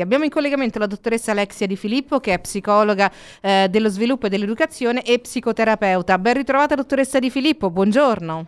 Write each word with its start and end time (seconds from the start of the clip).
Abbiamo 0.00 0.24
in 0.24 0.30
collegamento 0.30 0.80
la 0.80 0.88
dottoressa 0.88 1.30
Alexia 1.30 1.64
Di 1.68 1.76
Filippo 1.76 2.18
che 2.18 2.32
è 2.32 2.40
psicologa 2.40 3.08
eh, 3.40 3.68
dello 3.70 3.88
sviluppo 3.88 4.26
e 4.26 4.28
dell'educazione 4.28 5.04
e 5.04 5.20
psicoterapeuta. 5.20 6.18
Ben 6.18 6.34
ritrovata 6.34 6.74
dottoressa 6.74 7.20
Di 7.20 7.30
Filippo, 7.30 7.70
buongiorno. 7.70 8.46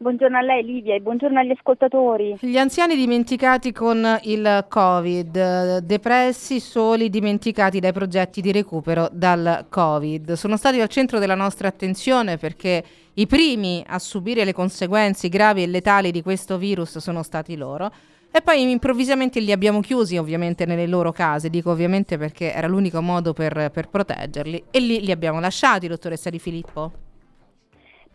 Buongiorno 0.00 0.36
a 0.36 0.40
lei 0.40 0.64
Livia 0.64 0.96
e 0.96 1.00
buongiorno 1.00 1.38
agli 1.38 1.52
ascoltatori. 1.52 2.38
Gli 2.40 2.58
anziani 2.58 2.96
dimenticati 2.96 3.70
con 3.70 4.18
il 4.22 4.66
Covid, 4.68 5.78
depressi, 5.78 6.58
soli, 6.58 7.08
dimenticati 7.08 7.78
dai 7.78 7.92
progetti 7.92 8.40
di 8.40 8.50
recupero 8.50 9.08
dal 9.12 9.66
Covid. 9.68 10.32
Sono 10.32 10.56
stati 10.56 10.80
al 10.80 10.88
centro 10.88 11.20
della 11.20 11.36
nostra 11.36 11.68
attenzione 11.68 12.36
perché 12.36 12.82
i 13.14 13.26
primi 13.28 13.84
a 13.86 14.00
subire 14.00 14.44
le 14.44 14.52
conseguenze 14.52 15.28
gravi 15.28 15.62
e 15.62 15.68
letali 15.68 16.10
di 16.10 16.20
questo 16.20 16.58
virus 16.58 16.98
sono 16.98 17.22
stati 17.22 17.56
loro. 17.56 17.92
E 18.30 18.42
poi 18.42 18.70
improvvisamente 18.70 19.40
li 19.40 19.52
abbiamo 19.52 19.80
chiusi 19.80 20.16
ovviamente 20.16 20.66
nelle 20.66 20.86
loro 20.86 21.12
case, 21.12 21.48
dico 21.48 21.70
ovviamente 21.70 22.18
perché 22.18 22.52
era 22.52 22.68
l'unico 22.68 23.00
modo 23.00 23.32
per, 23.32 23.70
per 23.72 23.88
proteggerli, 23.88 24.64
e 24.70 24.80
lì 24.80 25.00
li 25.00 25.10
abbiamo 25.10 25.40
lasciati, 25.40 25.88
dottoressa 25.88 26.30
Di 26.30 26.38
Filippo. 26.38 26.92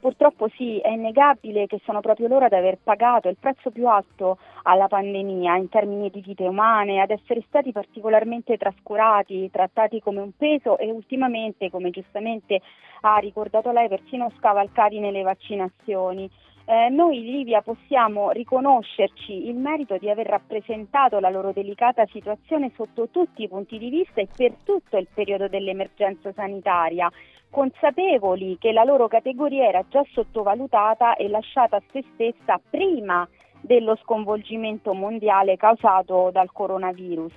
Purtroppo 0.03 0.49
sì, 0.57 0.79
è 0.79 0.89
innegabile 0.89 1.65
che 1.65 1.79
sono 1.85 2.02
proprio 2.02 2.27
loro 2.27 2.43
ad 2.43 2.52
aver 2.52 2.77
pagato 2.83 3.29
il 3.29 3.38
prezzo 3.39 3.71
più 3.71 3.88
alto 3.88 4.38
alla 4.63 4.89
pandemia 4.89 5.55
in 5.55 5.69
termini 5.69 6.09
di 6.09 6.19
vite 6.19 6.45
umane, 6.45 6.99
ad 6.99 7.09
essere 7.09 7.41
stati 7.47 7.71
particolarmente 7.71 8.57
trascurati, 8.57 9.49
trattati 9.49 10.02
come 10.02 10.19
un 10.19 10.31
peso 10.35 10.77
e 10.77 10.91
ultimamente, 10.91 11.69
come 11.69 11.89
giustamente 11.89 12.59
ha 12.99 13.16
ricordato 13.17 13.71
lei, 13.71 13.88
persino 13.88 14.30
scavalcati 14.38 14.99
nelle 14.99 15.21
vaccinazioni 15.21 16.30
eh, 16.66 16.90
noi 16.90 17.22
Livia 17.22 17.62
possiamo 17.62 18.31
riconoscerci 18.31 19.48
il 19.49 19.55
merito 19.55 19.98
di 19.98 20.09
aver 20.09 20.27
rappresentato 20.27 21.20
la 21.20 21.30
loro 21.30 21.52
delicata 21.52 22.05
situazione 22.05 22.72
sotto 22.76 23.09
tutti 23.09 23.44
i 23.44 23.49
punti 23.49 23.77
di 23.77 23.89
vista 23.89 24.22
e 24.22 24.27
per 24.34 24.53
tutto 24.63 24.98
il 24.98 25.08
periodo 25.13 25.48
dell'emergenza 25.49 26.31
sanitaria, 26.31 27.11
consapevoli 27.50 28.58
che 28.58 28.72
la 28.72 28.83
loro 28.83 29.08
categoria 29.08 29.67
era 29.67 29.83
già 29.89 30.03
sottovalutata 30.14 31.16
e 31.16 31.28
lasciata 31.28 31.78
a 31.78 31.83
se 31.92 32.03
stessa 32.14 32.59
prima 32.70 33.27
dello 33.59 33.98
sconvolgimento 34.02 34.94
mondiale 34.94 35.58
causato 35.58 36.30
dal 36.31 36.52
coronavirus 36.52 37.33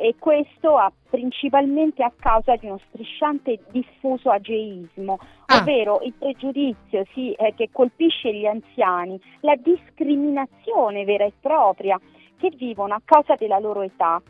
e 0.00 0.14
questo 0.18 0.78
ha 0.78 0.90
principalmente 1.10 2.02
a 2.02 2.10
causa 2.18 2.56
di 2.56 2.66
uno 2.66 2.80
strisciante 2.88 3.60
diffuso 3.70 4.30
ageismo, 4.30 5.18
ah. 5.46 5.58
ovvero 5.58 6.00
il 6.02 6.14
pregiudizio 6.14 7.04
sì, 7.12 7.32
eh, 7.32 7.52
che 7.54 7.68
colpisce 7.70 8.32
gli 8.32 8.46
anziani, 8.46 9.20
la 9.40 9.56
discriminazione 9.56 11.04
vera 11.04 11.24
e 11.24 11.34
propria 11.38 12.00
che 12.38 12.50
vivono 12.56 12.94
a 12.94 13.02
causa 13.04 13.34
della 13.34 13.58
loro 13.58 13.82
età. 13.82 14.22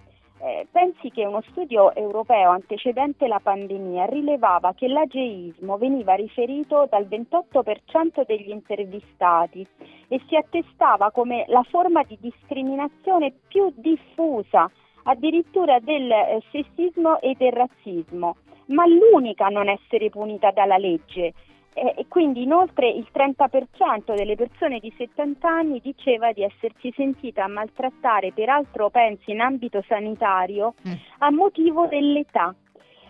Eh, 0.43 0.67
pensi 0.73 1.11
che 1.11 1.27
uno 1.27 1.43
studio 1.51 1.95
europeo 1.95 2.51
antecedente 2.51 3.29
la 3.29 3.41
pandemia 3.41 4.07
rilevava 4.07 4.73
che 4.73 4.89
l'ageismo 4.89 5.77
veniva 5.77 6.15
riferito 6.15 6.89
dal 6.91 7.05
28% 7.05 8.25
degli 8.27 8.49
intervistati 8.49 9.65
e 10.09 10.21
si 10.27 10.37
attestava 10.37 11.11
come 11.11 11.45
la 11.49 11.62
forma 11.69 12.03
di 12.05 12.17
discriminazione 12.19 13.34
più 13.49 13.71
diffusa 13.77 14.69
addirittura 15.05 15.79
del 15.81 16.11
eh, 16.11 16.43
sessismo 16.51 17.20
e 17.20 17.34
del 17.39 17.53
razzismo, 17.53 18.37
ma 18.67 18.87
l'unica 18.87 19.47
a 19.47 19.51
non 19.51 19.69
essere 19.69 20.11
punita 20.11 20.51
dalla 20.51 20.77
legge. 20.77 21.33
E 21.73 22.06
quindi 22.09 22.43
inoltre 22.43 22.89
il 22.91 23.06
30% 23.15 24.15
delle 24.15 24.34
persone 24.34 24.81
di 24.81 24.93
70 24.97 25.48
anni 25.48 25.81
diceva 25.81 26.33
di 26.33 26.43
essersi 26.43 26.93
sentita 26.97 27.47
maltrattare, 27.47 28.33
peraltro 28.33 28.91
pensi 28.91 29.31
in 29.31 29.41
ambito 29.41 29.83
sanitario, 29.87 30.75
mm. 30.87 30.93
a 31.19 31.31
motivo 31.31 31.87
dell'età. 31.87 32.53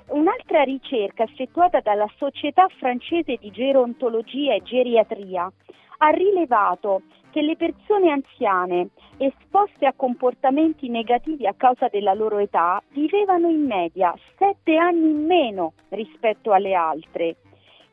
Un'altra 0.08 0.62
ricerca 0.62 1.22
effettuata 1.22 1.80
dalla 1.80 2.08
Società 2.16 2.66
francese 2.76 3.36
di 3.40 3.50
gerontologia 3.50 4.54
e 4.54 4.62
geriatria 4.62 5.50
ha 5.98 6.08
rilevato 6.10 7.02
che 7.30 7.42
le 7.42 7.56
persone 7.56 8.10
anziane 8.10 8.88
esposte 9.16 9.86
a 9.86 9.92
comportamenti 9.94 10.88
negativi 10.88 11.46
a 11.46 11.54
causa 11.56 11.88
della 11.88 12.14
loro 12.14 12.38
età 12.38 12.82
vivevano 12.90 13.48
in 13.48 13.64
media 13.64 14.14
sette 14.36 14.76
anni 14.76 15.10
in 15.10 15.24
meno 15.24 15.72
rispetto 15.90 16.52
alle 16.52 16.74
altre. 16.74 17.36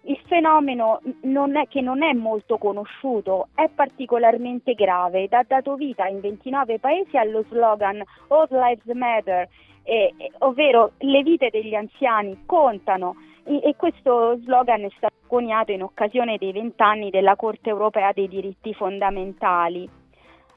Il 0.02 0.20
fenomeno 0.26 1.02
non 1.24 1.58
è, 1.58 1.68
che 1.68 1.82
non 1.82 2.02
è 2.02 2.14
molto 2.14 2.58
conosciuto 2.58 3.50
è 3.54 3.68
particolarmente 3.68 4.74
grave 4.74 5.24
ed 5.24 5.34
ha 5.34 5.44
dato 5.46 5.76
vita 5.76 6.08
in 6.08 6.22
29 6.22 6.80
paesi 6.80 7.18
allo 7.18 7.44
slogan 7.50 8.02
All 8.30 8.48
Lives 8.50 8.86
Matter, 8.96 9.50
eh, 9.84 10.14
ovvero 10.40 10.94
le 11.00 11.24
vite 11.24 11.50
degli 11.50 11.76
anziani 11.76 12.44
contano 12.46 13.16
e 13.48 13.76
questo 13.78 14.38
slogan 14.42 14.84
è 14.84 14.90
stato 14.98 15.16
coniato 15.26 15.72
in 15.72 15.82
occasione 15.82 16.38
dei 16.38 16.52
vent'anni 16.52 17.10
della 17.10 17.38
Corte 17.38 17.70
europea 17.70 18.12
dei 18.12 18.28
diritti 18.28 18.74
fondamentali. 18.74 19.90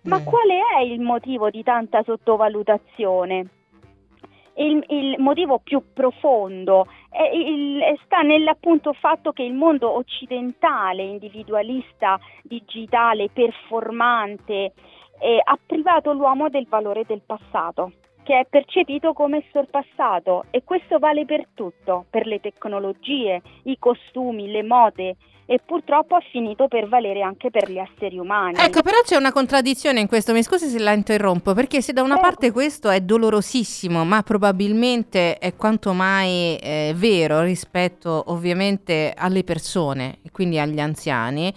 Ma 0.03 0.19
mm. 0.19 0.25
qual 0.25 0.49
è 0.49 0.81
il 0.83 1.01
motivo 1.01 1.51
di 1.51 1.63
tanta 1.63 2.03
sottovalutazione? 2.03 3.47
Il, 4.55 4.85
il 4.89 5.15
motivo 5.19 5.61
più 5.63 5.83
profondo 5.93 6.87
è 7.09 7.23
il, 7.33 7.81
sta 8.05 8.23
nell'appunto 8.23 8.93
fatto 8.93 9.31
che 9.33 9.45
il 9.45 9.55
mondo 9.55 9.95
occidentale, 9.95 11.03
individualista, 11.03 12.19
digitale, 12.43 13.31
performante, 13.33 14.73
eh, 15.21 15.41
ha 15.43 15.59
privato 15.65 16.13
l'uomo 16.13 16.49
del 16.49 16.67
valore 16.69 17.05
del 17.07 17.23
passato 17.25 17.93
che 18.23 18.41
è 18.41 18.47
percepito 18.49 19.13
come 19.13 19.45
sorpassato 19.53 20.45
e 20.51 20.63
questo 20.65 20.99
vale 20.99 21.25
per 21.25 21.47
tutto, 21.55 22.07
per 22.11 22.27
le 22.27 22.41
tecnologie, 22.41 23.41
i 23.65 23.77
costumi, 23.79 24.51
le 24.51 24.63
mode 24.63 25.17
e 25.51 25.59
purtroppo 25.67 26.15
ha 26.15 26.23
finito 26.31 26.69
per 26.69 26.89
valere 26.89 27.23
anche 27.23 27.51
per 27.51 27.69
gli 27.69 27.79
esseri 27.79 28.19
umani. 28.19 28.57
Ecco, 28.57 28.83
però 28.83 28.99
c'è 29.03 29.17
una 29.17 29.33
contraddizione 29.33 29.99
in 29.99 30.07
questo, 30.07 30.33
mi 30.33 30.45
scusi 30.45 30.69
se 30.69 30.79
la 30.79 30.93
interrompo, 30.93 31.55
perché 31.55 31.83
se 31.83 31.93
da 31.93 32.03
una 32.03 32.19
parte 32.19 32.53
questo 32.53 32.89
è 32.89 33.01
dolorosissimo, 33.01 34.05
ma 34.05 34.23
probabilmente 34.23 35.39
è 35.39 35.57
quanto 35.57 35.93
mai 35.93 36.57
eh, 36.63 36.93
vero 36.95 37.43
rispetto 37.43 38.27
ovviamente 38.29 39.13
alle 39.17 39.43
persone, 39.43 40.19
quindi 40.31 40.61
agli 40.61 40.79
anziani, 40.79 41.53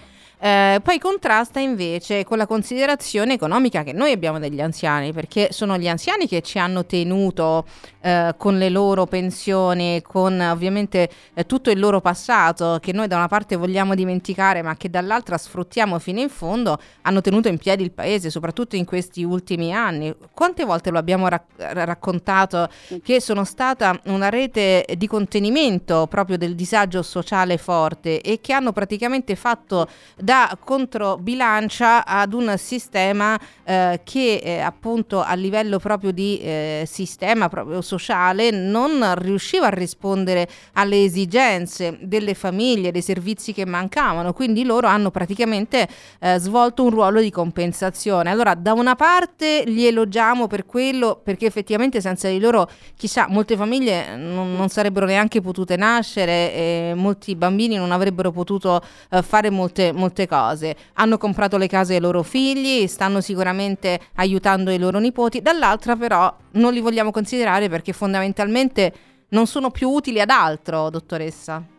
eh, 0.45 0.81
poi 0.83 0.99
contrasta 0.99 1.61
invece 1.61 2.25
con 2.25 2.37
la 2.37 2.45
considerazione 2.45 3.35
economica 3.35 3.83
che 3.83 3.93
noi 3.93 4.11
abbiamo 4.11 4.39
degli 4.39 4.59
anziani, 4.59 5.13
perché 5.13 5.53
sono 5.53 5.77
gli 5.77 5.87
anziani 5.87 6.27
che 6.27 6.41
ci 6.41 6.59
hanno 6.59 6.85
tenuto 6.85 7.65
eh, 8.01 8.35
con 8.35 8.57
le 8.57 8.67
loro 8.67 9.05
pensioni, 9.05 10.01
con 10.01 10.37
ovviamente 10.41 11.09
eh, 11.33 11.45
tutto 11.45 11.69
il 11.69 11.79
loro 11.79 12.01
passato, 12.01 12.79
che 12.81 12.91
noi 12.91 13.07
da 13.07 13.15
una 13.15 13.29
parte 13.29 13.55
vogliamo 13.55 13.95
dimenticare, 13.95 14.61
ma 14.61 14.75
che 14.75 14.89
dall'altra 14.89 15.37
sfruttiamo 15.37 15.97
fino 15.97 16.19
in 16.19 16.27
fondo, 16.27 16.77
hanno 17.03 17.21
tenuto 17.21 17.47
in 17.47 17.57
piedi 17.57 17.83
il 17.83 17.91
paese, 17.91 18.29
soprattutto 18.29 18.75
in 18.75 18.83
questi 18.83 19.23
ultimi 19.23 19.73
anni. 19.73 20.13
Quante 20.33 20.65
volte 20.65 20.89
lo 20.89 20.97
abbiamo 20.97 21.29
rac- 21.29 21.55
raccontato 21.55 22.67
che 23.01 23.21
sono 23.21 23.45
stata 23.45 23.97
una 24.07 24.27
rete 24.27 24.85
di 24.97 25.07
contenimento 25.07 26.05
proprio 26.07 26.37
del 26.37 26.53
disagio 26.53 27.01
sociale 27.01 27.57
forte 27.57 28.19
e 28.19 28.41
che 28.41 28.51
hanno 28.51 28.73
praticamente 28.73 29.37
fatto 29.37 29.87
da 30.17 30.31
da 30.33 30.57
controbilancia 30.59 32.07
ad 32.07 32.33
un 32.33 32.55
sistema 32.57 33.39
eh, 33.63 34.01
che 34.03 34.41
eh, 34.44 34.59
appunto 34.61 35.21
a 35.21 35.35
livello 35.35 35.77
proprio 35.77 36.11
di 36.11 36.39
eh, 36.39 36.85
sistema 36.88 37.49
proprio 37.49 37.81
sociale 37.81 38.49
non 38.49 39.13
riusciva 39.17 39.67
a 39.67 39.69
rispondere 39.69 40.49
alle 40.73 41.03
esigenze 41.03 41.99
delle 42.01 42.33
famiglie, 42.33 42.89
dei 42.89 43.03
servizi 43.03 43.53
che 43.53 43.63
mancavano, 43.63 44.33
quindi 44.33 44.63
loro 44.63 44.88
hanno 44.88 45.11
praticamente 45.11 45.88
eh, 46.19 46.39
svolto 46.39 46.83
un 46.83 46.89
ruolo 46.89 47.21
di 47.21 47.29
compensazione. 47.29 48.31
Allora 48.31 48.55
da 48.55 48.73
una 48.73 48.95
parte 48.95 49.61
li 49.67 49.85
elogiamo 49.85 50.47
per 50.47 50.65
quello 50.65 51.21
perché 51.23 51.45
effettivamente 51.45 52.01
senza 52.01 52.27
di 52.27 52.39
loro 52.39 52.67
chissà 52.97 53.27
molte 53.30 53.56
famiglie 53.56 54.15
non, 54.15 54.56
non 54.56 54.69
sarebbero 54.69 55.06
neanche 55.06 55.41
potute 55.41 55.75
nascere 55.75 56.94
molti 56.95 57.35
bambini 57.35 57.75
non 57.75 57.91
avrebbero 57.91 58.31
potuto 58.31 58.81
eh, 59.12 59.21
fare 59.21 59.50
molte, 59.50 59.91
molte 59.91 60.12
molte 60.13 60.27
cose. 60.27 60.75
Hanno 60.94 61.18
comprato 61.18 61.57
le 61.57 61.68
case 61.68 61.95
ai 61.95 62.00
loro 62.00 62.21
figli, 62.21 62.88
stanno 62.88 63.19
sicuramente 63.19 64.00
aiutando 64.15 64.71
i 64.71 64.77
loro 64.77 65.00
nipoti, 65.00 65.42
dall'altra 65.42 65.95
però 65.95 66.33
non 66.51 66.71
li 66.71 66.80
vogliamo 66.80 67.12
considerare 67.12 67.68
perché 67.68 67.92
fondamentalmente 67.92 68.94
non 69.30 69.48
sono 69.48 69.71
più 69.71 69.89
utili 69.89 70.21
ad 70.21 70.30
altro, 70.30 70.92
dottoressa. 70.92 71.72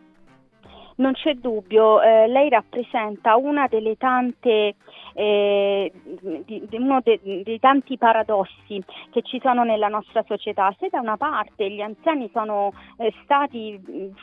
Non 0.97 1.11
c'è 1.13 1.33
dubbio, 1.33 2.01
eh, 2.01 2.27
lei 2.27 2.47
rappresenta 2.47 3.35
una 3.35 3.67
delle 3.67 3.97
tante, 3.97 4.75
eh, 5.13 5.91
di, 6.45 6.65
di 6.69 6.75
uno 6.77 7.01
de, 7.03 7.19
dei 7.21 7.59
tanti 7.59 7.97
paradossi 7.97 8.81
che 9.11 9.21
ci 9.23 9.39
sono 9.41 9.63
nella 9.63 9.89
nostra 9.89 10.23
società. 10.25 10.73
Se 10.79 10.87
da 10.89 11.01
una 11.01 11.17
parte 11.17 11.69
gli 11.69 11.81
anziani 11.81 12.29
sono 12.31 12.71
eh, 12.97 13.13
stati 13.23 13.77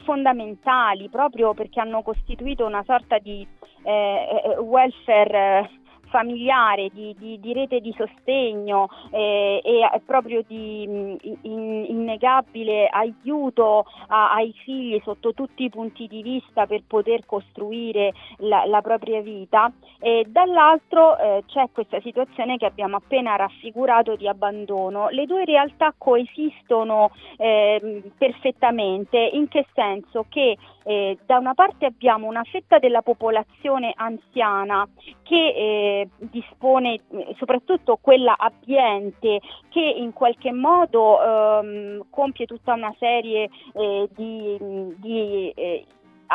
fondamentali 0.04 1.10
proprio 1.10 1.52
perché 1.52 1.78
hanno 1.78 2.00
costituito 2.02 2.64
una 2.64 2.82
sorta 2.84 3.18
di 3.18 3.46
eh, 3.82 4.42
eh, 4.44 4.58
welfare 4.58 5.68
familiare, 6.12 6.90
di, 6.92 7.16
di, 7.18 7.40
di, 7.40 7.52
rete 7.54 7.80
di 7.80 7.92
sostegno 7.96 8.88
eh, 9.10 9.62
e 9.64 10.00
proprio 10.04 10.44
di 10.46 10.86
mm, 10.86 11.14
in, 11.42 11.84
innegabile 11.88 12.86
aiuto 12.86 13.86
a, 14.08 14.32
ai 14.32 14.52
figli 14.62 15.00
sotto 15.02 15.32
tutti 15.32 15.64
i 15.64 15.70
punti 15.70 16.06
di 16.06 16.22
vista 16.22 16.66
per 16.66 16.82
poter 16.86 17.24
costruire 17.24 18.12
la, 18.38 18.66
la 18.66 18.82
propria 18.82 19.22
vita 19.22 19.72
e 19.98 20.26
dall'altro 20.28 21.16
eh, 21.16 21.44
c'è 21.46 21.68
questa 21.72 22.00
situazione 22.00 22.58
che 22.58 22.66
abbiamo 22.66 22.96
appena 22.96 23.36
raffigurato 23.36 24.16
di 24.16 24.28
abbandono. 24.28 25.08
Le 25.08 25.24
due 25.24 25.44
realtà 25.44 25.94
coesistono 25.96 27.10
eh, 27.38 28.02
perfettamente, 28.18 29.18
in 29.18 29.48
che 29.48 29.64
senso? 29.72 30.26
Che 30.28 30.58
eh, 30.84 31.18
da 31.24 31.38
una 31.38 31.54
parte 31.54 31.86
abbiamo 31.86 32.26
una 32.26 32.42
fetta 32.42 32.78
della 32.78 33.02
popolazione 33.02 33.92
anziana 33.94 34.86
che 35.22 36.01
eh, 36.02 36.08
dispone, 36.18 37.00
soprattutto 37.36 37.98
quella 38.00 38.36
abbiente, 38.36 39.40
che 39.68 39.80
in 39.80 40.12
qualche 40.12 40.52
modo 40.52 41.22
ehm, 41.22 42.04
compie 42.10 42.46
tutta 42.46 42.74
una 42.74 42.94
serie 42.98 43.48
eh, 43.74 44.08
di, 44.14 44.56
di 44.98 45.52
eh, 45.54 45.84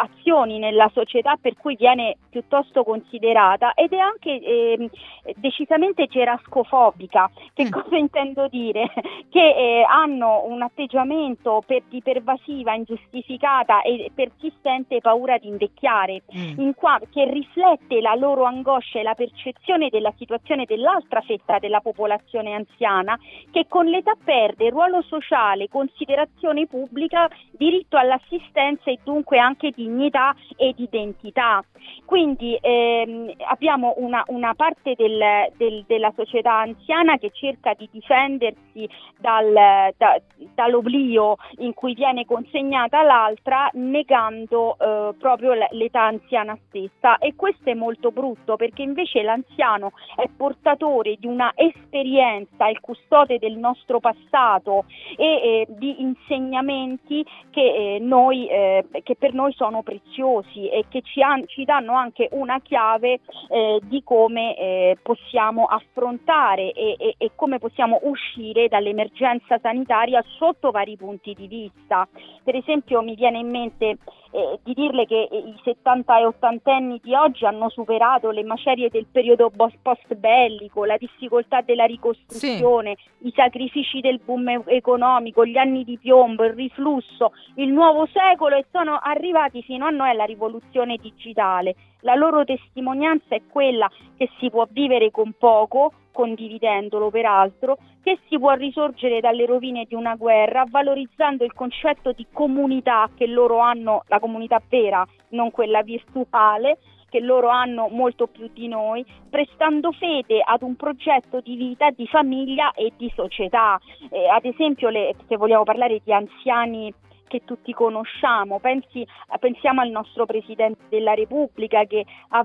azioni 0.01 0.59
nella 0.59 0.89
società 0.93 1.37
per 1.39 1.55
cui 1.55 1.75
viene 1.75 2.17
piuttosto 2.29 2.83
considerata 2.83 3.73
ed 3.73 3.93
è 3.93 3.97
anche 3.97 4.39
eh, 4.39 4.89
decisamente 5.35 6.05
gerascofobica. 6.07 7.29
Che 7.53 7.65
mm. 7.65 7.69
cosa 7.69 7.95
intendo 7.97 8.47
dire? 8.47 8.91
Che 9.29 9.39
eh, 9.39 9.85
hanno 9.87 10.43
un 10.45 10.61
atteggiamento 10.61 11.63
per, 11.65 11.83
di 11.89 12.01
pervasiva, 12.01 12.73
ingiustificata 12.73 13.81
e 13.81 14.11
persistente 14.13 15.01
paura 15.01 15.37
di 15.37 15.47
invecchiare, 15.47 16.23
mm. 16.35 16.59
in 16.59 16.73
qua, 16.75 16.99
che 17.11 17.25
riflette 17.25 18.01
la 18.01 18.15
loro 18.15 18.43
angoscia 18.43 18.99
e 18.99 19.03
la 19.03 19.15
percezione 19.15 19.89
della 19.89 20.13
situazione 20.17 20.65
dell'altra 20.65 21.21
fetta 21.21 21.59
della 21.59 21.79
popolazione 21.81 22.53
anziana 22.53 23.17
che 23.51 23.65
con 23.67 23.85
l'età 23.85 24.13
perde 24.23 24.69
ruolo 24.69 25.01
sociale, 25.01 25.67
considerazione 25.69 26.67
pubblica, 26.67 27.29
diritto 27.51 27.97
all'assistenza 27.97 28.91
e 28.91 28.99
dunque 29.03 29.39
anche 29.39 29.71
di 29.71 29.86
dignità 29.87 30.35
ed 30.55 30.79
identità. 30.79 31.63
Quindi 32.05 32.57
ehm, 32.59 33.33
abbiamo 33.49 33.93
una, 33.97 34.23
una 34.27 34.53
parte 34.55 34.93
del, 34.95 35.19
del, 35.57 35.83
della 35.87 36.11
società 36.15 36.59
anziana 36.59 37.17
che 37.17 37.31
cerca 37.33 37.73
di 37.73 37.87
difendersi 37.91 38.89
dal, 39.19 39.53
da, 39.97 40.21
dall'oblio 40.53 41.35
in 41.59 41.73
cui 41.73 41.93
viene 41.93 42.25
consegnata 42.25 43.03
l'altra 43.03 43.69
negando 43.73 44.77
eh, 44.79 45.13
proprio 45.17 45.53
l'età 45.71 46.03
anziana 46.03 46.57
stessa 46.67 47.17
e 47.17 47.35
questo 47.35 47.69
è 47.69 47.73
molto 47.73 48.11
brutto 48.11 48.55
perché 48.55 48.83
invece 48.83 49.21
l'anziano 49.21 49.91
è 50.15 50.27
portatore 50.35 51.15
di 51.19 51.27
una 51.27 51.51
esperienza, 51.55 52.67
il 52.67 52.79
custode 52.79 53.37
del 53.37 53.57
nostro 53.57 53.99
passato 53.99 54.85
e 55.17 55.25
eh, 55.25 55.67
di 55.69 56.01
insegnamenti 56.01 57.25
che, 57.49 57.95
eh, 57.95 57.99
noi, 57.99 58.47
eh, 58.47 58.85
che 59.03 59.15
per 59.15 59.33
noi 59.33 59.51
sono 59.53 59.66
preziosi 59.83 60.69
e 60.69 60.85
che 60.89 61.01
ci, 61.01 61.21
han, 61.21 61.47
ci 61.47 61.63
danno 61.63 61.93
anche 61.93 62.27
una 62.31 62.59
chiave 62.59 63.19
eh, 63.49 63.79
di 63.83 64.01
come 64.03 64.55
eh, 64.57 64.97
possiamo 65.01 65.65
affrontare 65.65 66.71
e, 66.71 66.95
e, 66.97 67.15
e, 67.17 67.31
come 67.35 67.59
possiamo 67.59 67.99
uscire 68.03 68.67
dall'emergenza 68.67 69.59
sanitaria 69.59 70.23
sotto 70.37 70.71
vari 70.71 70.95
punti 70.97 71.33
di 71.33 71.47
vista. 71.47 72.07
Per 72.43 72.55
esempio 72.55 73.01
mi 73.01 73.15
viene 73.15 73.39
in 73.39 73.49
mente 73.49 73.97
eh, 74.37 74.59
di 74.61 74.75
dirle 74.75 75.07
che 75.07 75.27
i 75.31 75.59
70 75.63 76.19
e 76.19 76.25
80 76.25 76.71
anni 76.71 77.01
di 77.01 77.15
oggi 77.15 77.43
hanno 77.43 77.69
superato 77.69 78.29
le 78.29 78.43
macerie 78.43 78.87
del 78.87 79.07
periodo 79.11 79.49
post 79.49 80.13
bellico, 80.13 80.85
la 80.85 80.95
difficoltà 80.95 81.61
della 81.61 81.85
ricostruzione, 81.85 82.97
sì. 82.97 83.29
i 83.29 83.33
sacrifici 83.35 83.99
del 83.99 84.19
boom 84.23 84.61
economico, 84.67 85.43
gli 85.43 85.57
anni 85.57 85.83
di 85.83 85.97
piombo, 85.97 86.43
il 86.43 86.53
riflusso, 86.53 87.31
il 87.55 87.71
nuovo 87.71 88.07
secolo 88.13 88.55
e 88.55 88.65
sono 88.71 88.99
arrivati 89.01 89.63
fino 89.63 89.87
a 89.87 89.89
noi 89.89 90.11
alla 90.11 90.25
rivoluzione 90.25 90.97
digitale. 90.97 91.73
La 92.01 92.13
loro 92.13 92.45
testimonianza 92.45 93.33
è 93.33 93.41
quella 93.49 93.89
che 94.17 94.29
si 94.37 94.51
può 94.51 94.67
vivere 94.69 95.09
con 95.09 95.33
poco, 95.35 95.93
condividendolo 96.17 97.11
peraltro, 97.11 97.77
che 98.01 98.17
si 98.27 98.39
può 98.39 98.53
risorgere 98.53 99.19
dalle 99.19 99.45
rovine 99.45 99.85
di 99.87 99.93
una 99.93 100.15
guerra 100.15 100.63
valorizzando 100.67 101.43
il 101.43 101.53
concetto 101.53 102.11
di 102.11 102.25
comunità 102.33 103.07
che 103.15 103.27
loro 103.27 103.59
hanno, 103.59 104.01
la 104.07 104.19
comunità 104.19 104.59
vera, 104.67 105.05
non 105.29 105.51
quella 105.51 105.83
virtuale, 105.83 106.79
che 107.07 107.19
loro 107.19 107.49
hanno 107.49 107.87
molto 107.89 108.25
più 108.25 108.49
di 108.51 108.67
noi, 108.67 109.05
prestando 109.29 109.91
fede 109.91 110.41
ad 110.43 110.63
un 110.63 110.75
progetto 110.75 111.39
di 111.39 111.55
vita, 111.55 111.91
di 111.91 112.07
famiglia 112.07 112.71
e 112.71 112.93
di 112.97 113.11
società. 113.15 113.79
Eh, 114.09 114.27
ad 114.27 114.43
esempio, 114.43 114.89
le, 114.89 115.13
se 115.27 115.37
vogliamo 115.37 115.63
parlare 115.63 116.01
di 116.03 116.11
anziani 116.11 116.91
che 117.27 117.43
tutti 117.45 117.73
conosciamo. 117.73 118.59
Pensi, 118.59 119.05
pensiamo 119.39 119.81
al 119.81 119.89
nostro 119.89 120.25
Presidente 120.25 120.85
della 120.89 121.13
Repubblica 121.13 121.83
che 121.83 122.03
ha 122.29 122.43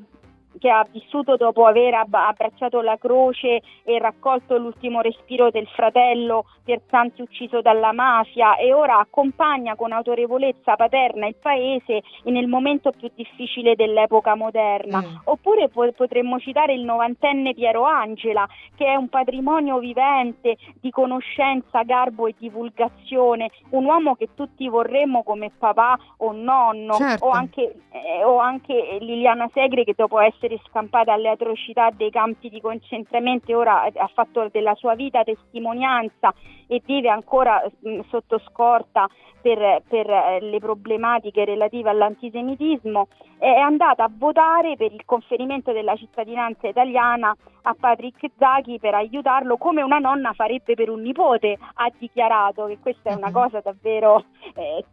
che 0.58 0.70
ha 0.70 0.86
vissuto 0.90 1.36
dopo 1.36 1.66
aver 1.66 1.94
abbracciato 1.94 2.80
la 2.80 2.96
croce 2.96 3.62
e 3.84 3.98
raccolto 3.98 4.56
l'ultimo 4.56 5.00
respiro 5.00 5.50
del 5.50 5.66
fratello 5.68 6.44
Pierzanti 6.64 7.22
ucciso 7.22 7.60
dalla 7.60 7.92
mafia 7.92 8.56
e 8.56 8.72
ora 8.72 8.98
accompagna 8.98 9.74
con 9.74 9.92
autorevolezza 9.92 10.76
paterna 10.76 11.26
il 11.26 11.34
paese 11.34 12.02
nel 12.24 12.46
momento 12.46 12.92
più 12.92 13.10
difficile 13.14 13.74
dell'epoca 13.74 14.36
moderna. 14.36 15.00
Mm. 15.00 15.16
Oppure 15.24 15.68
po- 15.68 15.90
potremmo 15.92 16.38
citare 16.38 16.74
il 16.74 16.84
novantenne 16.84 17.54
Piero 17.54 17.84
Angela, 17.84 18.46
che 18.76 18.86
è 18.86 18.94
un 18.94 19.08
patrimonio 19.08 19.78
vivente 19.78 20.56
di 20.80 20.90
conoscenza, 20.90 21.82
garbo 21.82 22.26
e 22.26 22.34
divulgazione, 22.38 23.50
un 23.70 23.84
uomo 23.84 24.14
che 24.14 24.28
tutti 24.34 24.68
vorremmo 24.68 25.22
come 25.22 25.50
papà 25.56 25.98
o 26.18 26.32
nonno, 26.32 26.94
certo. 26.94 27.26
o, 27.26 27.30
anche, 27.30 27.74
eh, 27.90 28.24
o 28.24 28.38
anche 28.38 28.98
Liliana 29.00 29.50
Segre 29.52 29.84
che 29.84 29.94
dopo 29.96 30.20
essere 30.20 30.41
essere 30.42 30.60
scampata 30.68 31.12
alle 31.12 31.28
atrocità 31.28 31.90
dei 31.90 32.10
campi 32.10 32.48
di 32.48 32.60
concentramento 32.60 33.50
e 33.50 33.54
ora 33.54 33.82
ha 33.84 34.10
fatto 34.12 34.48
della 34.50 34.74
sua 34.74 34.94
vita 34.94 35.22
testimonianza 35.22 36.34
e 36.66 36.82
vive 36.84 37.08
ancora 37.08 37.62
mh, 37.80 38.00
sotto 38.08 38.40
scorta 38.48 39.08
per, 39.40 39.82
per 39.86 40.10
eh, 40.10 40.40
le 40.40 40.58
problematiche 40.58 41.44
relative 41.44 41.90
all'antisemitismo, 41.90 43.08
è 43.42 43.58
andata 43.58 44.04
a 44.04 44.10
votare 44.16 44.76
per 44.76 44.92
il 44.92 45.02
conferimento 45.04 45.72
della 45.72 45.96
cittadinanza 45.96 46.68
italiana 46.68 47.36
a 47.62 47.74
Patrick 47.78 48.30
Zaki 48.38 48.78
per 48.78 48.94
aiutarlo 48.94 49.56
come 49.56 49.82
una 49.82 49.98
nonna 49.98 50.32
farebbe 50.32 50.74
per 50.74 50.88
un 50.88 51.00
nipote, 51.00 51.58
ha 51.74 51.90
dichiarato 51.98 52.66
che 52.66 52.78
questa 52.80 53.10
è 53.10 53.14
una 53.14 53.28
mhm. 53.28 53.32
cosa 53.32 53.60
davvero 53.60 54.24
eh, 54.54 54.84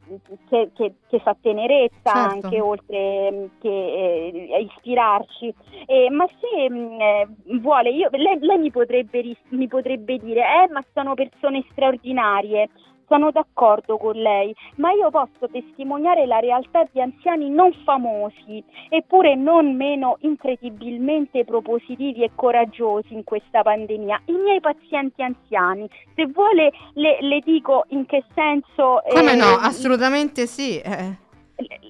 che, 0.49 0.71
che, 0.73 0.93
che, 1.07 1.19
fa 1.19 1.35
tenerezza 1.39 2.11
certo. 2.11 2.45
anche 2.45 2.59
oltre 2.59 3.31
mm, 3.31 3.45
che 3.61 3.69
eh, 3.69 4.67
ispirarci. 4.73 5.53
Eh, 5.85 6.09
ma 6.09 6.25
se 6.39 6.69
mm, 6.71 6.99
eh, 6.99 7.27
vuole, 7.59 7.91
io, 7.91 8.09
lei, 8.13 8.39
lei 8.39 8.57
mi, 8.57 8.71
potrebbe, 8.71 9.37
mi 9.49 9.67
potrebbe 9.67 10.17
dire, 10.17 10.41
eh 10.41 10.71
ma 10.71 10.83
sono 10.91 11.13
persone 11.13 11.63
straordinarie, 11.69 12.67
sono 13.09 13.31
d'accordo 13.31 13.97
con 13.97 14.15
lei, 14.15 14.55
ma 14.75 14.91
io 14.91 15.09
posso 15.09 15.49
testimoniare 15.51 16.25
la 16.25 16.39
realtà 16.39 16.87
di 16.91 17.01
anziani 17.01 17.49
non 17.49 17.73
famosi, 17.83 18.63
eppure 18.87 19.35
non 19.35 19.75
meno 19.75 20.17
incredibilmente 20.21 21.43
propositivi 21.43 22.23
e 22.23 22.31
coraggiosi 22.35 23.13
in 23.13 23.23
questa 23.23 23.63
pandemia, 23.63 24.21
i 24.25 24.33
miei 24.33 24.61
pazienti 24.61 25.23
anziani. 25.23 25.89
Se 26.15 26.27
vuole 26.27 26.71
le, 26.93 27.17
le 27.19 27.41
dico 27.43 27.85
in 27.89 28.05
che 28.05 28.23
senso... 28.33 29.01
Come 29.09 29.33
eh, 29.33 29.35
no, 29.35 29.57
assolutamente 29.59 30.45
sì. 30.45 30.79
Eh. 30.79 31.17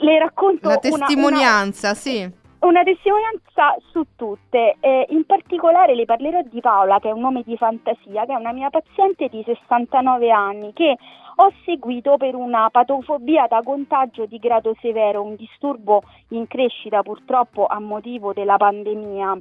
Le 0.01 0.17
racconto 0.17 0.67
la 0.67 0.77
testimonianza, 0.77 1.89
una, 1.89 1.91
una, 1.91 1.93
sì. 1.93 2.38
Una 2.61 2.83
testimonianza 2.83 3.77
su 3.89 4.03
tutte, 4.17 4.75
eh, 4.81 5.05
in 5.09 5.25
particolare 5.25 5.95
le 5.95 6.03
parlerò 6.03 6.41
di 6.41 6.59
Paola, 6.59 6.99
che 6.99 7.07
è 7.07 7.13
un 7.13 7.21
nome 7.21 7.41
di 7.45 7.55
fantasia, 7.55 8.25
che 8.25 8.33
è 8.33 8.35
una 8.35 8.51
mia 8.51 8.69
paziente 8.69 9.29
di 9.29 9.41
69 9.45 10.29
anni, 10.29 10.73
che 10.73 10.97
ho 11.35 11.53
seguito 11.63 12.17
per 12.17 12.35
una 12.35 12.69
patofobia 12.69 13.47
da 13.47 13.61
contagio 13.63 14.25
di 14.25 14.39
grado 14.39 14.75
severo, 14.81 15.23
un 15.23 15.35
disturbo 15.35 16.03
in 16.29 16.47
crescita 16.47 17.01
purtroppo 17.01 17.65
a 17.65 17.79
motivo 17.79 18.33
della 18.33 18.57
pandemia. 18.57 19.37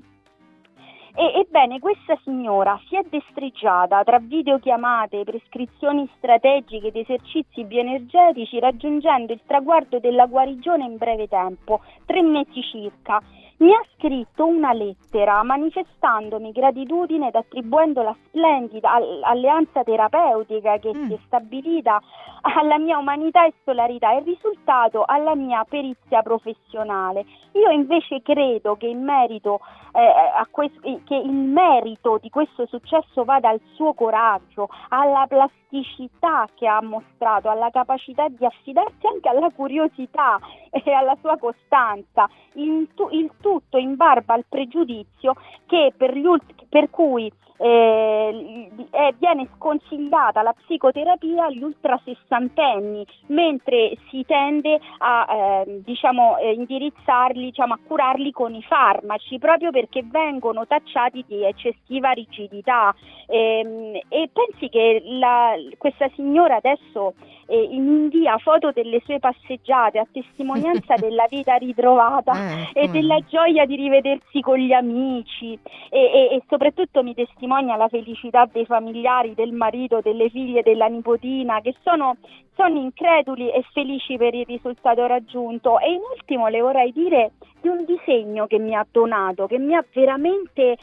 E, 1.14 1.40
ebbene, 1.40 1.78
questa 1.78 2.18
signora 2.22 2.78
si 2.88 2.96
è 2.96 3.02
destreggiata 3.08 4.02
tra 4.04 4.18
videochiamate, 4.18 5.24
prescrizioni 5.24 6.08
strategiche 6.16 6.88
ed 6.88 6.96
esercizi 6.96 7.64
bioenergetici, 7.64 8.58
raggiungendo 8.58 9.32
il 9.32 9.40
traguardo 9.46 9.98
della 9.98 10.26
guarigione 10.26 10.84
in 10.84 10.96
breve 10.96 11.26
tempo, 11.28 11.80
tre 12.06 12.22
mesi 12.22 12.62
circa 12.62 13.20
mi 13.58 13.72
ha 13.72 13.84
scritto 13.96 14.46
una 14.46 14.72
lettera 14.72 15.42
manifestandomi 15.42 16.52
gratitudine 16.52 17.28
ed 17.28 17.34
attribuendo 17.34 18.02
la 18.02 18.14
splendida 18.26 18.92
alleanza 19.22 19.82
terapeutica 19.82 20.78
che 20.78 20.94
mm. 20.94 21.06
si 21.06 21.14
è 21.14 21.18
stabilita 21.26 22.00
alla 22.42 22.78
mia 22.78 22.98
umanità 22.98 23.44
e 23.46 23.54
solarità 23.64 24.12
e 24.12 24.18
il 24.18 24.24
risultato 24.26 25.02
alla 25.04 25.34
mia 25.34 25.64
perizia 25.68 26.22
professionale. 26.22 27.24
Io 27.52 27.70
invece 27.70 28.22
credo 28.22 28.76
che 28.76 28.86
in 28.86 29.02
merito 29.02 29.58
eh, 29.92 30.47
questo, 30.50 30.80
che 30.80 31.14
il 31.14 31.33
merito 31.33 32.18
di 32.21 32.30
questo 32.30 32.66
successo 32.66 33.25
vada 33.25 33.49
al 33.49 33.61
suo 33.75 33.95
coraggio, 33.95 34.68
alla 34.88 35.26
plasticità 35.28 36.49
che 36.54 36.66
ha 36.66 36.83
mostrato, 36.83 37.49
alla 37.49 37.71
capacità 37.71 38.28
di 38.28 38.45
affidarsi 38.45 39.07
anche 39.07 39.28
alla 39.28 39.50
curiosità 39.50 40.38
e 40.71 40.92
alla 40.92 41.16
sua 41.21 41.37
costanza, 41.38 42.28
il, 42.54 42.88
il 43.11 43.30
tutto 43.40 43.78
in 43.78 43.97
barba 43.97 44.35
al 44.35 44.45
pregiudizio 44.49 45.35
che 45.66 45.92
per, 45.97 46.14
ultimi, 46.16 46.66
per 46.68 46.90
cui 46.90 47.30
eh, 47.58 48.68
eh, 48.90 49.14
viene 49.18 49.48
sconsigliata 49.56 50.42
la 50.42 50.54
psicoterapia 50.54 51.46
agli 51.46 51.62
ultra 51.62 52.00
sessantenni, 52.04 53.04
mentre 53.26 53.96
si 54.08 54.24
tende 54.24 54.78
a 54.98 55.64
eh, 55.66 55.82
diciamo, 55.84 56.38
eh, 56.38 56.52
indirizzarli, 56.52 57.44
diciamo, 57.46 57.74
a 57.74 57.78
curarli 57.84 58.30
con 58.30 58.54
i 58.54 58.62
farmaci, 58.62 59.38
proprio 59.38 59.70
perché 59.70 60.04
vengono 60.04 60.66
tacciati 60.66 61.24
di 61.26 61.44
eccessiva 61.44 62.10
rigidità. 62.10 62.94
Ehm, 63.26 63.98
e 64.08 64.30
pensi 64.32 64.68
che 64.68 65.02
la, 65.04 65.54
questa 65.76 66.08
signora 66.14 66.56
adesso 66.56 67.14
eh, 67.46 67.68
invia 67.70 68.38
foto 68.38 68.70
delle 68.72 69.00
sue 69.04 69.18
passeggiate 69.18 69.98
a 69.98 70.06
testimonianza 70.10 70.94
della 71.00 71.26
vita 71.28 71.56
ritrovata 71.56 72.68
eh, 72.72 72.84
e 72.84 72.88
della 72.88 73.18
gioia 73.26 73.66
di 73.66 73.76
rivedersi 73.76 74.40
con 74.40 74.58
gli 74.58 74.72
amici 74.72 75.58
e, 75.90 75.98
e, 75.98 76.34
e 76.34 76.42
soprattutto 76.48 77.02
mi 77.02 77.14
testimonia 77.14 77.48
la 77.76 77.88
felicità 77.88 78.47
dei 78.50 78.67
familiari, 78.67 79.35
del 79.35 79.52
marito, 79.52 80.00
delle 80.00 80.28
figlie, 80.28 80.62
della 80.62 80.87
nipotina 80.87 81.61
che 81.61 81.75
sono, 81.83 82.17
sono 82.55 82.78
increduli 82.78 83.50
e 83.50 83.64
felici 83.73 84.17
per 84.17 84.35
il 84.35 84.45
risultato 84.47 85.07
raggiunto. 85.07 85.78
E 85.81 85.93
in 85.93 86.00
ultimo 86.14 86.49
le 86.49 86.61
vorrei 86.61 86.93
dire 86.93 87.33
di 87.61 87.69
un 87.69 87.85
disegno 87.85 88.47
che 88.47 88.59
mi 88.59 88.75
ha 88.75 88.87
donato, 88.90 89.47
che 89.47 89.59
mi 89.59 89.75
ha 89.75 89.85
veramente 89.93 90.76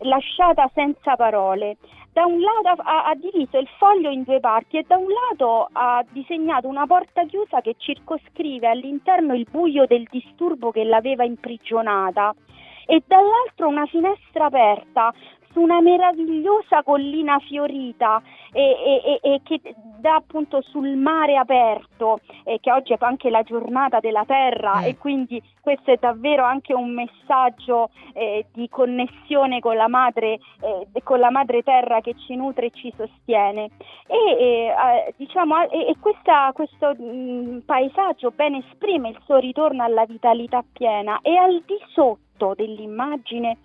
lasciata 0.00 0.70
senza 0.74 1.16
parole. 1.16 1.76
Da 2.12 2.26
un 2.26 2.40
lato 2.40 2.82
ha, 2.82 3.04
ha, 3.04 3.14
diviso 3.14 3.56
il 3.58 3.68
foglio 3.78 4.10
in 4.10 4.24
due 4.24 4.40
parti 4.40 4.78
e 4.78 4.84
da 4.86 4.96
un 4.96 5.06
lato 5.06 5.68
ha 5.72 6.04
disegnato 6.10 6.66
una 6.66 6.84
porta 6.86 7.24
chiusa 7.24 7.60
che 7.60 7.76
circoscrive 7.78 8.66
all'interno 8.66 9.32
il 9.34 9.46
buio 9.48 9.86
del 9.86 10.06
disturbo 10.10 10.72
che 10.72 10.82
l'aveva 10.82 11.24
imprigionata 11.24 12.34
e 12.86 13.02
dall'altro 13.06 13.68
una 13.68 13.86
finestra 13.86 14.46
aperta 14.46 15.14
su 15.52 15.60
una 15.60 15.80
meravigliosa 15.80 16.82
collina 16.82 17.38
fiorita 17.40 18.22
e, 18.52 19.00
e, 19.04 19.20
e, 19.22 19.40
che 19.42 19.60
dà 19.98 20.16
appunto 20.16 20.62
sul 20.62 20.96
mare 20.96 21.36
aperto, 21.36 22.20
che 22.60 22.72
oggi 22.72 22.92
è 22.92 22.96
anche 23.00 23.30
la 23.30 23.42
giornata 23.42 24.00
della 24.00 24.24
terra 24.24 24.82
eh. 24.82 24.88
e 24.88 24.96
quindi 24.96 25.42
questo 25.60 25.92
è 25.92 25.96
davvero 26.00 26.44
anche 26.44 26.72
un 26.72 26.92
messaggio 26.92 27.90
eh, 28.14 28.46
di 28.52 28.68
connessione 28.68 29.60
con 29.60 29.76
la, 29.76 29.88
madre, 29.88 30.38
eh, 30.60 31.02
con 31.02 31.18
la 31.18 31.30
madre 31.30 31.62
terra 31.62 32.00
che 32.00 32.14
ci 32.26 32.34
nutre 32.34 32.66
e 32.66 32.70
ci 32.70 32.92
sostiene. 32.96 33.70
E, 34.06 35.14
diciamo, 35.16 35.68
e 35.68 35.94
questa, 36.00 36.50
questo 36.52 36.94
mh, 36.96 37.02
mm, 37.02 37.58
paesaggio 37.58 38.32
ben 38.34 38.54
esprime 38.54 39.10
il 39.10 39.18
suo 39.24 39.36
ritorno 39.36 39.82
alla 39.84 40.06
vitalità 40.06 40.64
piena 40.72 41.20
e 41.22 41.36
al 41.36 41.62
di 41.66 41.78
sotto 41.92 42.54
dell'immagine 42.56 43.58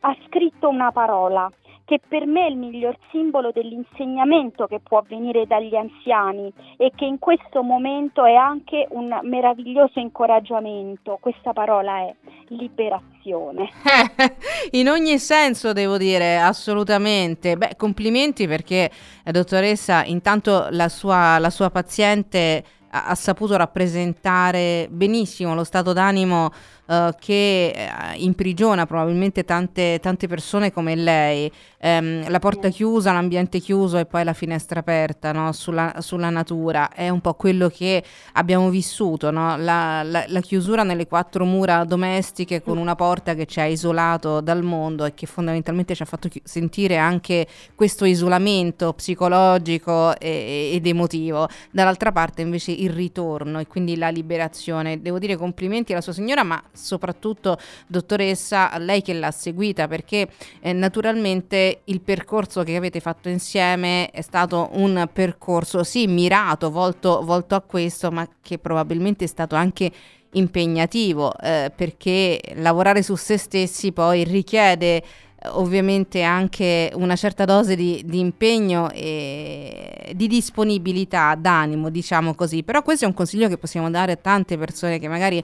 ha 0.00 0.16
scritto 0.26 0.68
una 0.68 0.90
parola 0.92 1.50
che 1.90 2.00
per 2.06 2.24
me 2.24 2.46
è 2.46 2.50
il 2.50 2.56
miglior 2.56 2.96
simbolo 3.10 3.50
dell'insegnamento 3.52 4.68
che 4.68 4.78
può 4.78 4.98
avvenire 4.98 5.44
dagli 5.48 5.74
anziani 5.74 6.52
e 6.76 6.92
che 6.94 7.04
in 7.04 7.18
questo 7.18 7.64
momento 7.64 8.24
è 8.24 8.34
anche 8.34 8.86
un 8.90 9.18
meraviglioso 9.22 9.98
incoraggiamento. 9.98 11.18
Questa 11.20 11.52
parola 11.52 11.98
è 11.98 12.14
liberazione. 12.50 13.70
in 14.70 14.88
ogni 14.88 15.18
senso 15.18 15.72
devo 15.72 15.98
dire, 15.98 16.38
assolutamente. 16.38 17.56
Beh, 17.56 17.74
complimenti 17.76 18.46
perché, 18.46 18.88
eh, 19.24 19.32
dottoressa, 19.32 20.04
intanto 20.04 20.68
la 20.70 20.88
sua, 20.88 21.40
la 21.40 21.50
sua 21.50 21.70
paziente 21.70 22.62
ha, 22.90 23.06
ha 23.06 23.14
saputo 23.14 23.56
rappresentare 23.56 24.88
benissimo 24.90 25.54
lo 25.54 25.64
stato 25.64 25.92
d'animo 25.92 26.50
uh, 26.90 27.14
che 27.18 27.68
eh, 27.68 27.88
imprigiona 28.16 28.86
probabilmente 28.86 29.44
tante, 29.44 29.98
tante, 30.00 30.26
persone 30.26 30.72
come 30.72 30.96
lei. 30.96 31.50
Um, 31.82 32.28
la 32.28 32.38
porta 32.40 32.68
chiusa, 32.68 33.12
l'ambiente 33.12 33.58
chiuso 33.58 33.96
e 33.96 34.04
poi 34.04 34.22
la 34.22 34.34
finestra 34.34 34.80
aperta 34.80 35.32
no? 35.32 35.52
sulla, 35.52 35.94
sulla, 36.00 36.28
natura 36.28 36.90
è 36.90 37.08
un 37.08 37.22
po' 37.22 37.32
quello 37.34 37.68
che 37.68 38.04
abbiamo 38.32 38.68
vissuto, 38.68 39.30
no? 39.30 39.56
la, 39.56 40.02
la, 40.02 40.24
la, 40.26 40.40
chiusura 40.40 40.82
nelle 40.82 41.06
quattro 41.06 41.46
mura 41.46 41.84
domestiche 41.84 42.60
con 42.62 42.76
una 42.76 42.96
porta 42.96 43.34
che 43.34 43.46
ci 43.46 43.60
ha 43.60 43.64
isolato 43.64 44.42
dal 44.42 44.62
mondo 44.62 45.06
e 45.06 45.14
che 45.14 45.24
fondamentalmente 45.26 45.94
ci 45.94 46.02
ha 46.02 46.06
fatto 46.06 46.28
chi- 46.28 46.42
sentire 46.44 46.98
anche 46.98 47.46
questo 47.74 48.04
isolamento 48.04 48.92
psicologico 48.92 50.18
e, 50.18 50.72
ed 50.74 50.86
emotivo. 50.86 51.48
Dall'altra 51.70 52.12
parte 52.12 52.42
invece 52.42 52.72
il 52.80 52.90
ritorno 52.90 53.58
e 53.58 53.66
quindi 53.66 53.96
la 53.96 54.08
liberazione. 54.08 55.00
Devo 55.00 55.18
dire 55.18 55.36
complimenti 55.36 55.92
alla 55.92 56.00
sua 56.00 56.12
signora, 56.12 56.42
ma 56.42 56.62
soprattutto 56.72 57.58
dottoressa 57.86 58.70
a 58.70 58.78
lei 58.78 59.02
che 59.02 59.14
l'ha 59.14 59.30
seguita 59.30 59.88
perché 59.88 60.28
eh, 60.60 60.72
naturalmente 60.72 61.80
il 61.84 62.00
percorso 62.00 62.62
che 62.62 62.76
avete 62.76 63.00
fatto 63.00 63.28
insieme 63.28 64.10
è 64.10 64.20
stato 64.20 64.70
un 64.72 65.08
percorso 65.12 65.82
sì 65.84 66.06
mirato, 66.06 66.70
volto, 66.70 67.22
volto 67.24 67.54
a 67.54 67.60
questo, 67.60 68.10
ma 68.10 68.28
che 68.40 68.58
probabilmente 68.58 69.24
è 69.24 69.28
stato 69.28 69.54
anche 69.54 69.90
impegnativo 70.32 71.36
eh, 71.38 71.72
perché 71.74 72.40
lavorare 72.54 73.02
su 73.02 73.16
se 73.16 73.36
stessi 73.36 73.92
poi 73.92 74.24
richiede 74.24 75.02
ovviamente 75.46 76.22
anche 76.22 76.90
una 76.94 77.16
certa 77.16 77.44
dose 77.44 77.74
di, 77.76 78.02
di, 78.04 78.18
impegno 78.18 78.90
e 78.90 80.12
di 80.14 80.26
disponibilità 80.26 81.34
d'animo, 81.34 81.88
diciamo 81.88 82.34
così. 82.34 82.62
Però 82.62 82.82
questo 82.82 83.04
è 83.04 83.08
un 83.08 83.14
consiglio 83.14 83.48
che 83.48 83.56
possiamo 83.56 83.90
dare 83.90 84.12
a 84.12 84.16
tante 84.16 84.58
persone 84.58 84.98
che 84.98 85.08
magari 85.08 85.42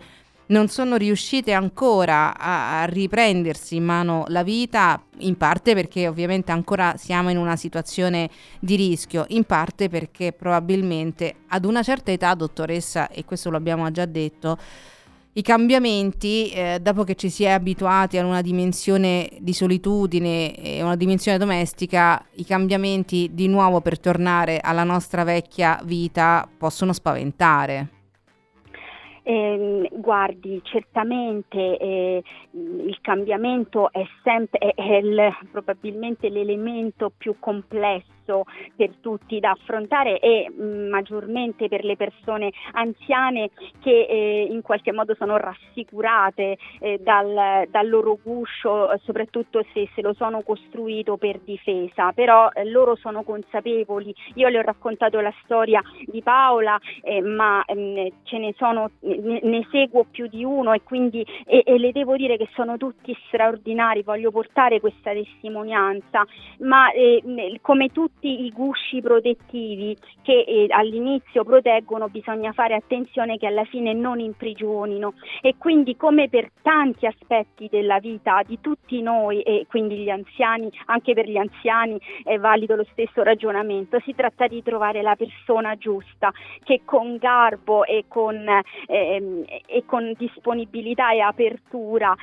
non 0.49 0.69
sono 0.69 0.97
riuscite 0.97 1.53
ancora 1.53 2.37
a, 2.37 2.83
a, 2.83 2.85
riprendersi 2.85 3.77
in 3.77 3.85
mano 3.85 4.25
la 4.29 4.43
vita, 4.43 5.03
in 5.19 5.37
parte 5.37 5.75
perché 5.75 6.07
ovviamente 6.07 6.53
ancora 6.53 6.95
siamo 6.97 7.31
in 7.31 7.39
una 7.39 7.57
situazione 7.57 8.31
di 8.61 8.77
rischio, 8.77 9.25
in 9.29 9.45
parte 9.45 9.89
perché 9.89 10.33
probabilmente 10.33 11.37
ad 11.49 11.65
una 11.65 11.83
certa 11.83 12.13
età, 12.13 12.35
dottoressa, 12.35 13.09
e 13.09 13.25
questo 13.25 13.51
lo 13.51 13.57
abbiamo 13.57 13.91
già 13.91 14.05
detto, 14.05 14.59
i 15.37 15.43
cambiamenti, 15.43 16.51
eh, 16.51 16.79
dopo 16.81 17.05
che 17.05 17.15
ci 17.15 17.29
si 17.29 17.45
è 17.45 17.51
abituati 17.51 18.17
a 18.17 18.25
una 18.25 18.41
dimensione 18.41 19.29
di 19.39 19.53
solitudine 19.53 20.55
e 20.55 20.83
una 20.83 20.97
dimensione 20.97 21.37
domestica, 21.37 22.25
i 22.37 22.45
cambiamenti 22.47 23.29
di 23.33 23.47
nuovo 23.47 23.83
per 23.83 24.01
tornare 24.01 24.61
alla 24.63 24.83
nostra 24.83 25.25
vecchia 25.25 25.79
vita 25.85 26.49
possono 26.57 26.95
spaventare. 26.95 27.89
Eh, 29.25 29.91
guardi, 29.93 30.59
certamente 30.63 31.77
eh, 31.77 32.23
il 32.53 32.99
cambiamento 33.03 33.93
è 33.93 34.07
sempre 34.23 34.59
è, 34.59 34.75
è 34.75 34.95
il, 34.97 35.37
probabilmente 35.53 36.31
l'elemento 36.31 37.13
più 37.15 37.37
complesso 37.39 38.16
per 38.75 38.91
tutti 39.01 39.39
da 39.41 39.51
affrontare 39.51 40.19
e 40.19 40.51
mm, 40.51 40.89
maggiormente 40.89 41.69
per 41.69 41.85
le 41.85 41.97
persone 41.97 42.53
anziane 42.73 43.51
che 43.81 44.07
eh, 44.09 44.49
in 44.51 44.63
qualche 44.63 44.93
modo 44.93 45.15
sono 45.15 45.37
rassicurate 45.37 46.59
eh, 46.81 46.99
dal, 47.01 47.67
dal, 47.69 47.89
loro 47.89 48.19
guscio, 48.23 48.91
soprattutto 49.05 49.65
se 49.73 49.89
se 49.95 50.03
lo 50.03 50.13
sono 50.15 50.43
costruito 50.43 51.17
per 51.17 51.41
difesa, 51.41 52.13
però 52.13 52.51
eh, 52.53 52.65
loro 52.65 52.97
sono 52.97 53.23
consapevoli. 53.23 54.15
Io 54.35 54.49
le 54.49 54.59
ho 54.59 54.63
raccontato 54.63 55.21
la 55.21 55.33
storia 55.45 55.83
di 56.05 56.23
Paola, 56.23 56.79
eh, 57.03 57.21
ma 57.21 57.65
mh, 57.67 57.79
mm, 57.79 58.07
ce 58.25 58.39
ne 58.39 58.55
sono 58.57 58.91
ne, 59.01 59.41
ne, 59.43 59.67
seguo 59.71 60.05
più 60.11 60.27
di 60.27 60.45
uno 60.45 60.73
e 60.73 60.83
quindi 60.83 61.25
e, 61.45 61.63
e 61.65 61.79
le 61.79 61.93
devo 61.93 62.17
dire 62.17 62.37
che 62.37 62.49
sono 62.55 62.77
tutti 62.77 63.17
straordinari, 63.27 64.03
voglio 64.03 64.31
portare 64.31 64.81
questa 64.81 65.13
testimonianza, 65.13 66.25
ma 66.61 66.91
eh, 66.93 67.23
come 67.61 67.89
tutti 67.89 68.16
i 68.21 68.51
gusci 68.51 69.01
protettivi 69.01 69.97
che 70.23 70.45
eh, 70.47 70.67
all'inizio 70.71 71.45
proteggono 71.45 72.09
bisogna 72.09 72.53
fare 72.53 72.75
attenzione 72.75 73.37
che 73.37 73.47
alla 73.47 73.65
fine 73.65 73.93
non 73.93 74.21
imprigionino. 74.21 75.15
E 75.41 75.55
quindi 75.59 75.97
come 75.97 76.29
per 76.29 76.51
tanti 76.63 77.07
aspetti 77.07 77.69
della 77.71 77.99
vita 77.99 78.43
di 78.47 78.59
tutti 78.61 79.01
noi 79.03 79.43
e 79.43 79.67
quindi 79.69 79.97
gli 79.99 80.11
anziani, 80.11 80.71
anche 80.87 81.15
per 81.15 81.29
gli 81.29 81.37
anziani 81.37 81.99
è 82.23 82.39
valido 82.39 82.75
lo 82.75 82.87
stesso 82.93 83.23
ragionamento, 83.23 84.01
si 84.01 84.15
tratta 84.15 84.47
di 84.47 84.63
trovare 84.63 85.03
la 85.03 85.15
persona 85.17 85.77
giusta 85.77 86.33
che 86.65 86.83
con 86.85 87.17
garbo 87.17 87.85
e 87.85 88.05
con 88.09 88.49
eh, 88.87 88.97
Ehm, 89.07 89.45
e 89.67 89.85
con 89.87 90.13
disponibilità 90.17 91.13
e 91.13 91.21
apertura 91.21 92.15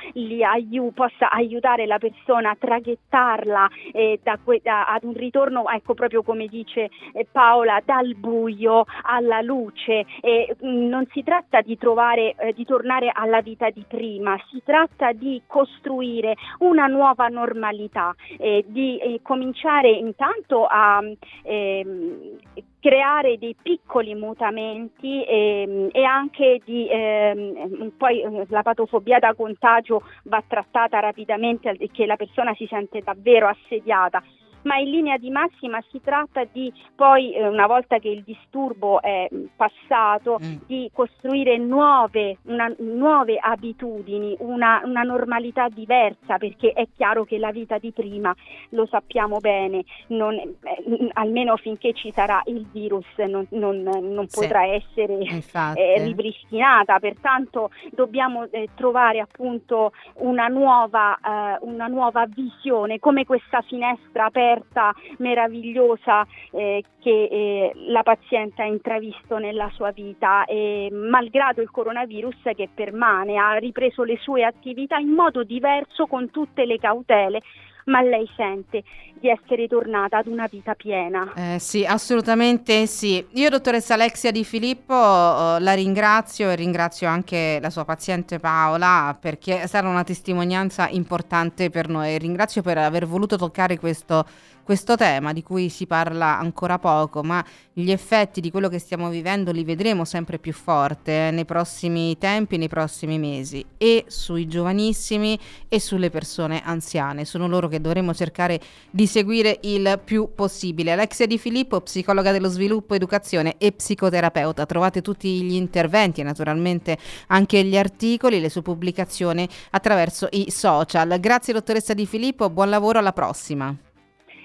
aiu- 0.42 0.92
possa 0.92 1.30
aiutare 1.30 1.86
la 1.86 1.98
persona 1.98 2.50
a 2.50 2.56
traghettarla 2.58 3.68
eh, 3.92 4.20
da 4.22 4.38
que- 4.42 4.60
da, 4.62 4.86
ad 4.86 5.04
un 5.04 5.14
ritorno 5.14 5.62
ecco 5.84 5.92
proprio 5.92 6.22
come 6.22 6.46
dice 6.46 6.88
eh, 7.12 7.26
Paola, 7.30 7.80
dal 7.84 8.14
buio 8.16 8.86
alla 9.02 9.42
luce. 9.42 10.06
E 10.22 10.56
mm, 10.64 10.88
non 10.88 11.06
si 11.12 11.22
tratta 11.22 11.60
di 11.60 11.76
trovare, 11.76 12.34
eh, 12.38 12.52
di 12.54 12.64
tornare 12.64 13.10
alla 13.12 13.42
vita 13.42 13.68
di 13.68 13.84
prima, 13.86 14.36
si 14.50 14.62
tratta 14.64 15.12
di 15.12 15.42
costruire 15.46 16.34
una 16.60 16.86
nuova 16.86 17.28
normalità, 17.28 18.14
eh, 18.38 18.64
di 18.66 18.98
eh, 18.98 19.20
cominciare 19.22 19.90
intanto 19.90 20.64
a 20.64 21.02
ehm, 21.42 22.38
creare 22.80 23.38
dei 23.38 23.56
piccoli 23.60 24.14
mutamenti 24.14 25.22
e, 25.24 25.88
e 25.92 26.04
anche 26.04 26.60
di 26.64 26.86
ehm, 26.90 27.92
poi 27.96 28.22
la 28.48 28.62
patofobia 28.62 29.18
da 29.18 29.34
contagio 29.34 30.02
va 30.24 30.42
trattata 30.46 31.00
rapidamente 31.00 31.76
che 31.92 32.06
la 32.06 32.16
persona 32.16 32.54
si 32.54 32.66
sente 32.68 33.00
davvero 33.00 33.48
assediata 33.48 34.22
ma 34.64 34.76
in 34.76 34.90
linea 34.90 35.16
di 35.16 35.30
massima 35.30 35.82
si 35.90 36.00
tratta 36.02 36.44
di 36.50 36.72
poi, 36.94 37.34
eh, 37.34 37.46
una 37.46 37.66
volta 37.66 37.98
che 37.98 38.08
il 38.08 38.22
disturbo 38.22 39.00
è 39.00 39.28
mm, 39.32 39.44
passato, 39.56 40.38
mm. 40.42 40.56
di 40.66 40.90
costruire 40.92 41.56
nuove, 41.58 42.38
una, 42.44 42.72
nuove 42.78 43.38
abitudini, 43.40 44.36
una, 44.40 44.80
una, 44.84 45.02
normalità 45.02 45.68
diversa, 45.68 46.38
perché 46.38 46.72
è 46.72 46.86
chiaro 46.96 47.24
che 47.24 47.38
la 47.38 47.50
vita 47.50 47.78
di 47.78 47.92
prima, 47.92 48.34
lo 48.70 48.86
sappiamo 48.86 49.38
bene, 49.38 49.84
non, 50.08 50.34
eh, 50.34 51.10
almeno 51.12 51.56
finché 51.56 51.92
ci 51.92 52.10
sarà 52.12 52.40
il 52.46 52.66
virus 52.72 53.06
non, 53.26 53.46
non, 53.50 53.82
non 53.82 54.28
sì. 54.28 54.40
potrà 54.40 54.64
essere 54.66 55.18
eh, 55.18 56.04
ripristinata, 56.04 56.98
pertanto 56.98 57.70
dobbiamo 57.90 58.46
eh, 58.50 58.68
trovare 58.74 59.20
appunto 59.20 59.92
una 60.14 60.46
nuova, 60.48 61.16
eh, 61.16 61.58
una 61.60 61.86
nuova 61.86 62.24
visione, 62.26 62.98
come 62.98 63.24
questa 63.24 63.60
finestra 63.62 64.24
aperta 64.24 64.53
aperta, 64.54 64.94
meravigliosa 65.18 66.26
eh, 66.52 66.82
che 67.00 67.28
eh, 67.30 67.72
la 67.88 68.02
paziente 68.02 68.62
ha 68.62 68.66
intravisto 68.66 69.38
nella 69.38 69.70
sua 69.74 69.90
vita. 69.90 70.44
E 70.44 70.88
malgrado 70.92 71.60
il 71.60 71.70
coronavirus 71.70 72.50
che 72.54 72.68
permane 72.72 73.36
ha 73.36 73.54
ripreso 73.54 74.04
le 74.04 74.16
sue 74.18 74.44
attività 74.44 74.96
in 74.96 75.10
modo 75.10 75.42
diverso 75.42 76.06
con 76.06 76.30
tutte 76.30 76.64
le 76.64 76.78
cautele 76.78 77.42
ma 77.84 78.00
lei 78.02 78.28
sente 78.36 78.82
di 79.18 79.28
essere 79.28 79.66
tornata 79.68 80.18
ad 80.18 80.26
una 80.26 80.46
vita 80.50 80.74
piena. 80.74 81.32
Eh, 81.34 81.58
sì, 81.58 81.84
assolutamente 81.84 82.86
sì. 82.86 83.24
Io, 83.32 83.48
dottoressa 83.48 83.94
Alexia 83.94 84.30
Di 84.30 84.44
Filippo, 84.44 84.94
eh, 84.94 85.60
la 85.60 85.72
ringrazio 85.74 86.50
e 86.50 86.56
ringrazio 86.56 87.08
anche 87.08 87.58
la 87.60 87.70
sua 87.70 87.84
paziente 87.84 88.38
Paola 88.38 89.16
perché 89.18 89.66
sarà 89.66 89.88
una 89.88 90.04
testimonianza 90.04 90.88
importante 90.88 91.70
per 91.70 91.88
noi. 91.88 92.18
Ringrazio 92.18 92.60
per 92.60 92.78
aver 92.78 93.06
voluto 93.06 93.36
toccare 93.36 93.78
questo 93.78 94.26
questo 94.64 94.96
tema 94.96 95.32
di 95.32 95.42
cui 95.42 95.68
si 95.68 95.86
parla 95.86 96.38
ancora 96.38 96.78
poco, 96.78 97.22
ma 97.22 97.44
gli 97.72 97.90
effetti 97.90 98.40
di 98.40 98.50
quello 98.50 98.68
che 98.68 98.78
stiamo 98.78 99.08
vivendo 99.10 99.52
li 99.52 99.62
vedremo 99.62 100.04
sempre 100.04 100.38
più 100.38 100.52
forte 100.52 101.28
eh, 101.28 101.30
nei 101.30 101.44
prossimi 101.44 102.16
tempi, 102.18 102.56
nei 102.56 102.68
prossimi 102.68 103.18
mesi, 103.18 103.64
e 103.76 104.04
sui 104.08 104.48
giovanissimi 104.48 105.38
e 105.68 105.78
sulle 105.78 106.10
persone 106.10 106.62
anziane. 106.64 107.24
Sono 107.24 107.46
loro 107.46 107.68
che 107.68 107.80
dovremo 107.80 108.14
cercare 108.14 108.60
di 108.90 109.06
seguire 109.06 109.60
il 109.62 110.00
più 110.02 110.30
possibile. 110.34 110.92
Alexia 110.92 111.26
Di 111.26 111.38
Filippo, 111.38 111.80
psicologa 111.82 112.32
dello 112.32 112.48
sviluppo, 112.48 112.94
educazione 112.94 113.56
e 113.58 113.72
psicoterapeuta. 113.72 114.66
Trovate 114.66 115.02
tutti 115.02 115.42
gli 115.42 115.54
interventi 115.54 116.22
e 116.22 116.24
naturalmente 116.24 116.96
anche 117.28 117.62
gli 117.64 117.76
articoli, 117.76 118.40
le 118.40 118.48
sue 118.48 118.62
pubblicazioni 118.62 119.46
attraverso 119.70 120.26
i 120.30 120.50
social. 120.50 121.20
Grazie 121.20 121.52
dottoressa 121.52 121.92
Di 121.92 122.06
Filippo, 122.06 122.48
buon 122.48 122.70
lavoro 122.70 122.98
alla 122.98 123.12
prossima. 123.12 123.83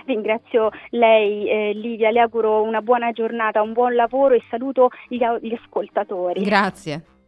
Ringrazio 0.10 0.70
lei 0.90 1.48
eh, 1.48 1.74
Livia, 1.74 2.10
le 2.10 2.20
auguro 2.20 2.64
una 2.64 2.82
buona 2.82 3.12
giornata, 3.12 3.62
un 3.62 3.74
buon 3.74 3.94
lavoro 3.94 4.34
e 4.34 4.42
saluto 4.50 4.90
gli, 5.08 5.24
gli 5.42 5.54
ascoltatori. 5.54 6.42
Grazie. 6.42 7.19